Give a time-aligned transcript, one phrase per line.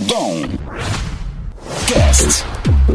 [0.00, 0.42] Dom
[1.86, 2.44] Cast.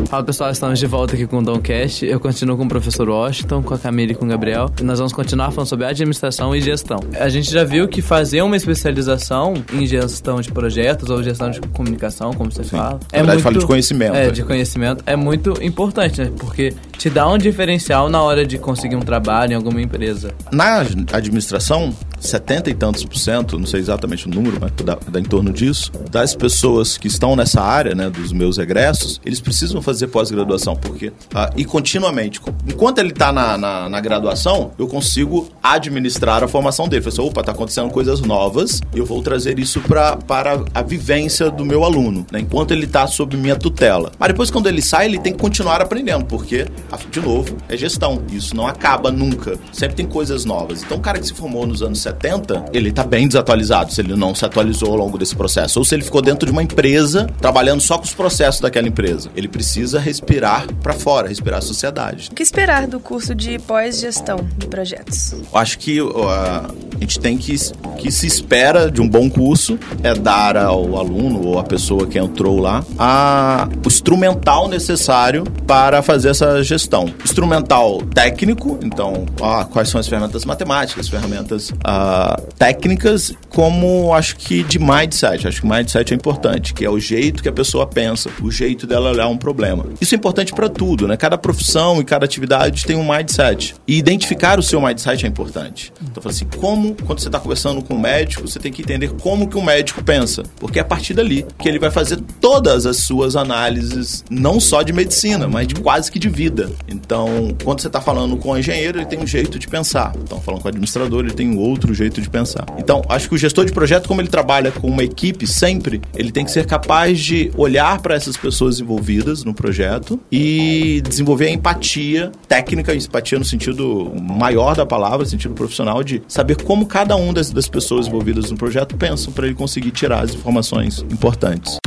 [0.10, 2.06] Fala pessoal, estamos de volta aqui com o Domcast.
[2.06, 4.72] Eu continuo com o professor Washington, com a Camille e com o Gabriel.
[4.80, 7.00] E nós vamos continuar falando sobre administração e gestão.
[7.20, 11.60] A gente já viu que fazer uma especialização em gestão de projetos ou gestão de
[11.60, 14.16] comunicação, como você fala, é verdade, muito, fala de conhecimento.
[14.16, 16.32] É, de conhecimento é muito importante, né?
[16.38, 20.34] Porque te dá um diferencial na hora de conseguir um trabalho em alguma empresa.
[20.52, 25.20] Na administração, 70 e tantos por cento, não sei exatamente o número, mas dá, dá
[25.20, 29.82] em torno disso, das pessoas que estão nessa área, né, dos meus egressos, eles precisam
[29.82, 35.50] fazer pós-graduação, porque ah, e continuamente, enquanto ele está na, na, na, graduação, eu consigo
[35.62, 37.02] administrar a formação dele.
[37.02, 41.50] Falei assim, opa, tá acontecendo coisas novas, eu vou trazer isso pra, para a vivência
[41.50, 44.12] do meu aluno, né, enquanto ele está sob minha tutela.
[44.18, 46.66] Mas depois, quando ele sai, ele tem que continuar aprendendo, porque,
[47.12, 48.22] de novo, é gestão.
[48.32, 49.58] Isso não acaba nunca.
[49.72, 50.84] Sempre tem coisas novas.
[50.84, 54.16] Então, o cara que se formou nos anos 70, ele está bem desatualizado se ele
[54.16, 55.80] não se atualizou ao longo desse processo.
[55.80, 59.30] Ou se ele ficou dentro de uma empresa trabalhando só com os processos daquela empresa.
[59.36, 62.30] Ele precisa respirar para fora, respirar a sociedade.
[62.32, 65.34] O que esperar do curso de pós-gestão de projetos?
[65.34, 67.56] Eu acho que uh, a gente tem que
[67.98, 72.20] que se espera de um bom curso é dar ao aluno ou à pessoa que
[72.20, 77.12] entrou lá a, o instrumental necessário para fazer essa gestão.
[77.24, 84.64] Instrumental técnico, então ah, quais são as ferramentas matemáticas, ferramentas ah, técnicas, como acho que
[84.64, 85.48] de mindset.
[85.48, 88.86] Acho que mindset é importante, que é o jeito que a pessoa pensa, o jeito
[88.86, 89.86] dela olhar um problema.
[90.00, 91.18] Isso é importante para tudo, né?
[91.18, 93.76] Cada profissão e cada atividade tem um mindset.
[93.88, 95.92] E identificar o seu mindset é importante.
[96.02, 99.48] Então, assim, como quando você está conversando com um médico, você tem que entender como
[99.48, 102.98] que um médico pensa, porque é a partir dali que ele vai fazer todas as
[102.98, 106.72] suas análises, não só de medicina, mas de quase que de vida.
[106.88, 110.14] Então, quando você está falando com um engenheiro, ele tem um jeito de pensar.
[110.22, 112.66] Então, falando com o administrador, ele tem um outro jeito de pensar.
[112.78, 116.32] Então, acho que o gestor de projeto, como ele trabalha com uma equipe sempre, ele
[116.32, 121.52] tem que ser capaz de olhar para essas pessoas envolvidas no projeto e desenvolver a
[121.52, 127.34] empatia técnica, empatia no sentido maior da palavra, sentido profissional, de saber como cada um
[127.34, 131.78] das, das pessoas envolvidas no projeto pensam para ele conseguir tirar as informações importantes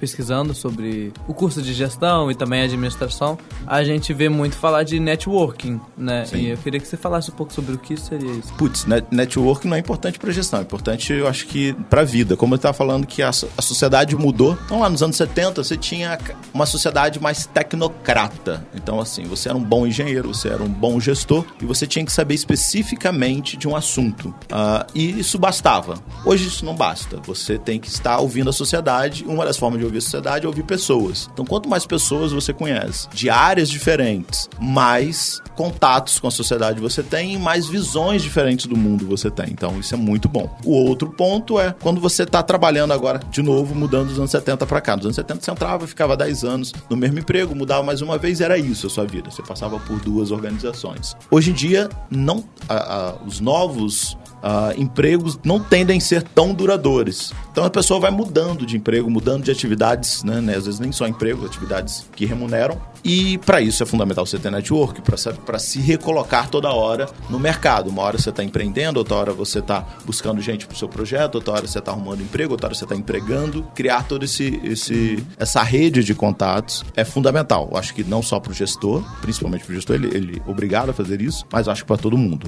[0.00, 4.98] pesquisando sobre o curso de gestão e também administração, a gente vê muito falar de
[4.98, 6.24] networking, né?
[6.24, 6.38] Sim.
[6.38, 8.52] E eu queria que você falasse um pouco sobre o que seria isso.
[8.54, 12.36] Putz, networking não é importante para gestão, é importante, eu acho que para a vida.
[12.36, 14.56] Como eu estava falando que a, a sociedade mudou.
[14.64, 16.18] Então lá nos anos 70 você tinha
[16.54, 18.66] uma sociedade mais tecnocrata.
[18.74, 22.04] Então assim, você era um bom engenheiro, você era um bom gestor e você tinha
[22.04, 24.28] que saber especificamente de um assunto.
[24.28, 25.94] Uh, e isso bastava.
[26.24, 27.18] Hoje isso não basta.
[27.26, 29.24] Você tem que estar ouvindo a sociedade.
[29.26, 31.28] Uma das formas de ouvir sociedade é ouvir pessoas.
[31.32, 37.02] Então, quanto mais pessoas você conhece, de áreas diferentes, mais contatos com a sociedade você
[37.02, 39.46] tem e mais visões diferentes do mundo você tem.
[39.50, 40.56] Então, isso é muito bom.
[40.64, 44.66] O outro ponto é quando você está trabalhando agora, de novo, mudando dos anos 70
[44.66, 44.96] para cá.
[44.96, 48.40] Nos anos 70 você entrava, ficava 10 anos no mesmo emprego, mudava mais uma vez,
[48.40, 49.30] era isso a sua vida.
[49.30, 51.16] Você passava por duas organizações.
[51.30, 56.54] Hoje em dia, não, a, a, os novos Uh, empregos não tendem a ser tão
[56.54, 57.34] duradouros.
[57.50, 60.40] Então a pessoa vai mudando de emprego, mudando de atividades, né?
[60.40, 60.56] né?
[60.56, 62.80] Às vezes nem só emprego, atividades que remuneram.
[63.02, 67.88] E para isso é fundamental você ter network, para se recolocar toda hora no mercado.
[67.88, 71.36] Uma hora você está empreendendo, outra hora você está buscando gente para o seu projeto,
[71.36, 73.62] outra hora você está arrumando emprego, outra hora você está empregando.
[73.74, 77.68] Criar toda esse, esse, essa rede de contatos é fundamental.
[77.72, 80.50] Eu acho que não só para o gestor, principalmente para o gestor, ele, ele é
[80.50, 82.46] obrigado a fazer isso, mas acho que para todo mundo.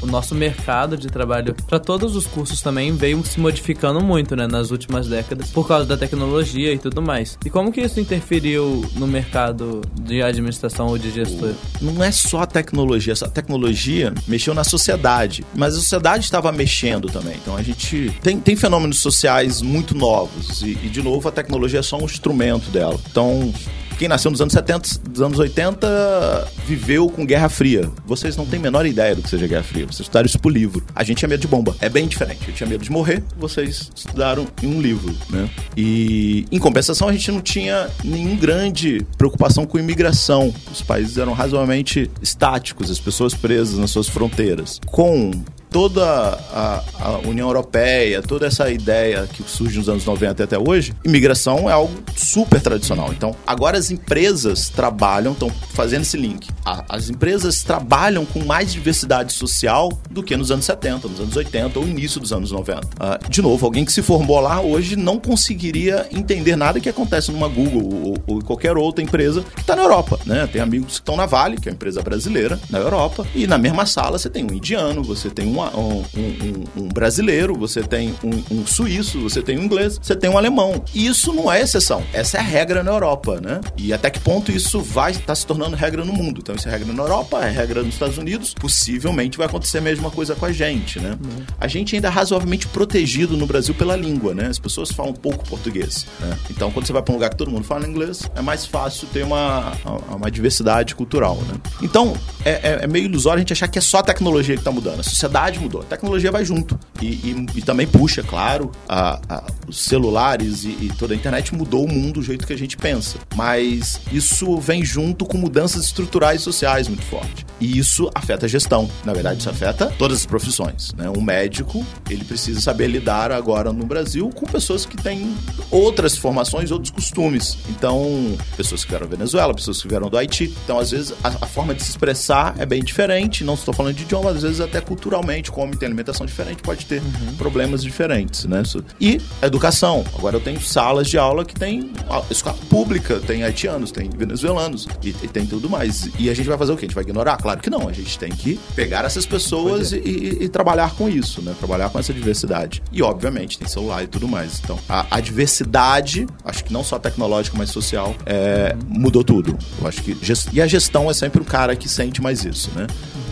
[0.00, 4.46] O nosso mercado de trabalho para todos os cursos também veio se modificando muito né,
[4.46, 7.38] nas últimas décadas por causa da tecnologia e tudo mais.
[7.44, 9.82] E como que isso interferiu no mercado?
[10.08, 11.52] de administração ou de gestor?
[11.80, 17.08] Não é só a tecnologia, essa tecnologia mexeu na sociedade, mas a sociedade estava mexendo
[17.08, 17.36] também.
[17.40, 21.80] Então a gente tem, tem fenômenos sociais muito novos e, e, de novo, a tecnologia
[21.80, 22.98] é só um instrumento dela.
[23.10, 23.52] Então,
[23.98, 27.90] quem nasceu nos anos 70, dos anos 80, viveu com Guerra Fria.
[28.06, 29.86] Vocês não têm a menor ideia do que seja Guerra Fria.
[29.86, 30.84] Vocês estudaram isso por livro.
[30.94, 31.76] A gente tinha medo de bomba.
[31.80, 32.46] É bem diferente.
[32.46, 35.50] Eu tinha medo de morrer, vocês estudaram em um livro, né?
[35.76, 40.54] E, em compensação, a gente não tinha nenhum grande preocupação com imigração.
[40.72, 44.80] Os países eram razoavelmente estáticos, as pessoas presas nas suas fronteiras.
[44.86, 45.32] Com
[45.70, 50.94] toda a, a, União Europeia, toda essa ideia que surge nos anos 90 até hoje,
[51.04, 53.12] imigração é algo super tradicional.
[53.12, 56.48] Então, agora as empresas trabalham, estão fazendo esse link.
[56.88, 61.78] As empresas trabalham com mais diversidade social do que nos anos 70, nos anos 80
[61.78, 62.78] ou início dos anos 90.
[62.78, 66.88] Uh, ah, de novo, alguém que se formou lá hoje não conseguiria entender nada que
[66.88, 70.18] acontece numa Google ou, ou qualquer outra empresa que está na Europa.
[70.26, 70.46] Né?
[70.46, 73.58] Tem amigos que estão na Vale, que é uma empresa brasileira, na Europa, e na
[73.58, 77.82] mesma sala você tem um indiano, você tem um um, um, um, um brasileiro, você
[77.82, 80.82] tem um, suíço, você tem um inglês, você tem um alemão.
[80.94, 82.02] E isso não é exceção.
[82.12, 83.60] Essa é a regra na Europa, né?
[83.76, 86.40] E até que ponto isso vai estar tá se tornando regra no mundo?
[86.40, 88.54] Então, isso é regra na Europa, é regra nos Estados Unidos.
[88.54, 91.18] Possivelmente vai acontecer a mesma coisa com a gente, né?
[91.22, 91.44] Uhum.
[91.58, 94.46] A gente ainda é razoavelmente protegido no Brasil pela língua, né?
[94.46, 96.06] As pessoas falam pouco português.
[96.20, 96.38] Né?
[96.50, 99.08] Então, quando você vai para um lugar que todo mundo fala inglês, é mais fácil
[99.08, 99.72] ter uma,
[100.10, 101.54] uma diversidade cultural, né?
[101.82, 102.14] Então,
[102.44, 104.72] é, é, é meio ilusório a gente achar que é só a tecnologia que está
[104.72, 105.00] mudando.
[105.00, 105.82] A sociedade mudou.
[105.82, 106.78] A tecnologia vai junto.
[107.00, 111.54] E, e, e também puxa, claro, a, a, os celulares e, e, toda a internet
[111.54, 113.18] mudou o mundo do jeito que a gente pensa.
[113.36, 117.46] Mas isso vem junto com mudanças estruturais e sociais muito fortes.
[117.60, 118.90] E isso afeta a gestão.
[119.04, 120.92] Na verdade, isso afeta todas as profissões.
[120.94, 121.10] Né?
[121.16, 125.34] Um médico, ele precisa saber lidar agora no Brasil com pessoas que têm
[125.70, 127.58] outras formações, outros costumes.
[127.68, 130.52] Então, pessoas que vieram da Venezuela, pessoas que vieram do Haiti.
[130.64, 133.44] Então, às vezes, a, a forma de se expressar é bem diferente.
[133.44, 137.00] Não estou falando de idioma, às vezes até culturalmente, como tem alimentação diferente, pode ter
[137.00, 137.36] uhum.
[137.36, 138.62] problemas diferentes, né?
[139.00, 140.04] E educação.
[140.16, 141.90] Agora eu tenho salas de aula que tem
[142.30, 146.08] escola pública, tem haitianos, tem venezuelanos e, e, tem tudo mais.
[146.18, 146.84] E a gente vai fazer o quê?
[146.84, 147.36] A gente vai ignorar?
[147.36, 147.88] Claro que não.
[147.88, 149.96] A gente tem que pegar essas pessoas é.
[149.98, 151.54] e, e, trabalhar com isso, né?
[151.58, 152.82] Trabalhar com essa diversidade.
[152.92, 154.60] E, obviamente, tem celular e tudo mais.
[154.62, 159.00] Então, a, a diversidade, acho que não só tecnológica, mas social, é, uhum.
[159.00, 159.56] mudou tudo.
[159.80, 160.16] Eu acho que...
[160.52, 162.86] E a gestão é sempre o cara que sente mais isso, né?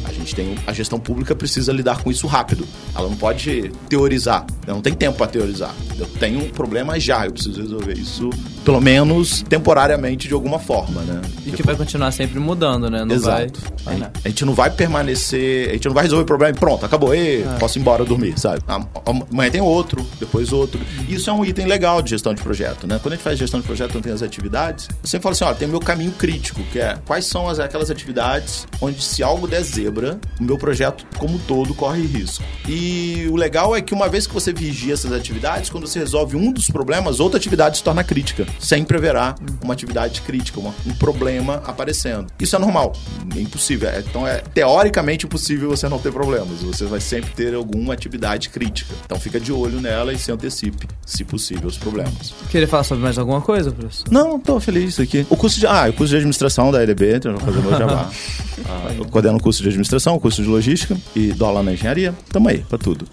[0.07, 0.55] A gente tem.
[0.67, 2.67] A gestão pública precisa lidar com isso rápido.
[2.95, 4.47] Ela não pode teorizar.
[4.67, 5.75] Não tem tempo para teorizar.
[5.99, 8.31] Eu tenho um problema já, eu preciso resolver isso,
[8.65, 11.21] pelo menos temporariamente, de alguma forma, né?
[11.47, 13.05] E que vai continuar sempre mudando, né?
[13.05, 13.61] Não Exato.
[13.85, 14.03] Vai...
[14.03, 15.71] A, a gente não vai permanecer.
[15.71, 17.15] A gente não vai resolver o problema e pronto, acabou.
[17.15, 17.57] E é.
[17.59, 18.61] posso ir embora dormir, sabe?
[18.67, 20.81] Amanhã tem outro, depois outro.
[21.09, 22.99] Isso é um item legal de gestão de projeto, né?
[23.01, 25.45] Quando a gente faz gestão de projeto, não tem as atividades, eu sempre falo assim:
[25.45, 29.23] ó, tem o meu caminho crítico, que é quais são as, aquelas atividades onde se
[29.23, 32.43] algo der zebra, o meu projeto como todo corre risco.
[32.69, 36.37] E o legal é que uma vez que você vigia essas atividades, quando você resolve
[36.37, 38.47] um dos problemas, outra atividade se torna crítica.
[38.59, 42.27] Sempre haverá uma atividade crítica, uma, um problema aparecendo.
[42.41, 42.93] Isso é normal,
[43.35, 43.89] é impossível.
[43.89, 46.61] É, então é teoricamente impossível você não ter problemas.
[46.63, 48.95] Você vai sempre ter alguma atividade crítica.
[49.05, 52.35] Então fica de olho nela e se antecipe, se possível, os problemas.
[52.51, 54.07] Queria falar sobre mais alguma coisa, professor?
[54.11, 55.27] Não, tô feliz aqui.
[55.29, 55.67] O curso de.
[55.67, 58.11] Ah, o curso de administração da LB, então eu vou fazer meu jabá.
[58.67, 62.15] ah, eu coordeno o curso de administração administração, curso de logística e dólar na engenharia.
[62.31, 63.07] Tamo aí, pra tudo.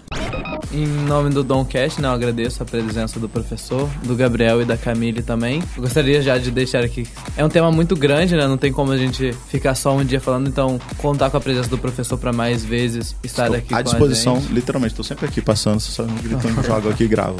[0.74, 4.76] Em nome do Domcast, né, eu agradeço a presença do professor, do Gabriel e da
[4.76, 5.62] Camille também.
[5.76, 7.06] Eu gostaria já de deixar aqui.
[7.36, 8.44] É um tema muito grande, né?
[8.48, 11.68] Não tem como a gente ficar só um dia falando, então contar com a presença
[11.68, 14.94] do professor para mais vezes estar estou aqui à disposição, literalmente.
[14.94, 17.36] Estou sempre aqui passando, só gritando, jogo aqui e gravo.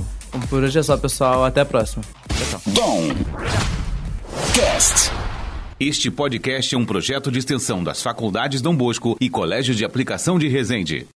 [0.48, 1.44] Por hoje é só, pessoal.
[1.44, 2.04] Até a próxima.
[2.28, 2.72] Tchau, tchau.
[2.72, 3.08] Dom.
[4.54, 5.10] Cast.
[5.80, 10.38] Este podcast é um projeto de extensão das Faculdades Dom Bosco e Colégio de Aplicação
[10.38, 11.08] de Resende.